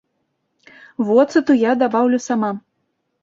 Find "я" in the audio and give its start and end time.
1.69-1.77